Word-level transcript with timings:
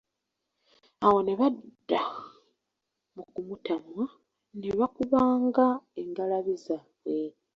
Awo 1.05 1.19
ne 1.23 1.33
badda 1.39 2.01
mu 3.15 3.23
kumutamwa, 3.33 4.05
ne 4.59 4.69
bakubanga 4.79 5.65
engalabi 6.01 6.53
zaabwe. 6.63 7.19